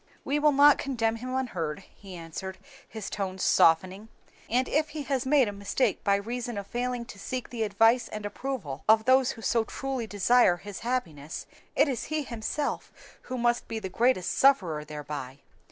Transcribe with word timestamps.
"We 0.25 0.39
will 0.39 0.51
not 0.51 0.79
condemn 0.79 1.17
him 1.17 1.35
unheard," 1.35 1.83
he 1.93 2.15
answered, 2.15 2.57
his 2.89 3.07
tones 3.07 3.43
softening, 3.43 4.09
"and 4.49 4.67
if 4.67 4.89
he 4.89 5.03
has 5.03 5.27
made 5.27 5.47
a 5.47 5.51
mistake 5.51 6.03
by 6.03 6.15
reason 6.15 6.57
of 6.57 6.65
failing 6.65 7.05
to 7.05 7.19
seek 7.19 7.51
the 7.51 7.61
advice 7.61 8.07
and 8.07 8.25
approval 8.25 8.83
of 8.89 9.05
those 9.05 9.33
who 9.33 9.43
so 9.43 9.63
truly 9.63 10.07
desire 10.07 10.57
his 10.57 10.79
happiness, 10.79 11.45
it 11.75 11.87
is 11.87 12.05
he 12.05 12.23
himself 12.23 12.91
who 13.29 13.37
must 13.37 13.67
be 13.67 13.77
the 13.77 13.89
greatest 13.89 14.31
sufferer 14.31 14.83
thereby." 14.83 15.37